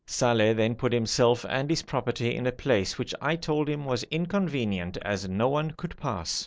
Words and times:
Saleh 0.07 0.57
then 0.57 0.73
put 0.73 0.91
himself 0.93 1.45
and 1.47 1.69
his 1.69 1.83
property 1.83 2.33
in 2.35 2.47
a 2.47 2.51
place 2.51 2.97
which 2.97 3.13
I 3.21 3.35
told 3.35 3.69
him 3.69 3.85
was 3.85 4.01
inconvenient 4.05 4.97
as 5.03 5.29
no 5.29 5.47
one 5.47 5.73
could 5.77 5.95
pass. 5.95 6.39